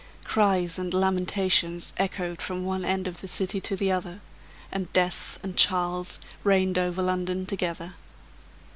Cries 0.25 0.79
and 0.79 0.95
lamentations 0.95 1.93
echoed 1.95 2.41
from 2.41 2.65
one 2.65 2.83
end 2.83 3.07
of 3.07 3.21
the 3.21 3.27
city 3.27 3.61
to 3.61 3.75
the 3.75 3.91
other, 3.91 4.19
and 4.71 4.91
Death 4.93 5.37
and 5.43 5.55
Charles 5.55 6.19
reigned 6.43 6.79
over 6.79 7.03
London 7.03 7.45
together. 7.45 7.93